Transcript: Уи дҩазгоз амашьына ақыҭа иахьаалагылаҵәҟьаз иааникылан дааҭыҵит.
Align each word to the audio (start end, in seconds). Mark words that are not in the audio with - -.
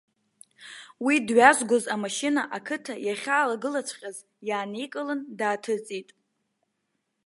Уи 1.05 1.15
дҩазгоз 1.27 1.85
амашьына 1.95 2.41
ақыҭа 2.57 2.95
иахьаалагылаҵәҟьаз 3.05 4.17
иааникылан 4.47 5.19
дааҭыҵит. 5.37 6.09